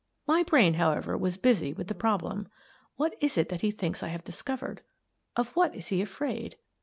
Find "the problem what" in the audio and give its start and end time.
1.87-3.15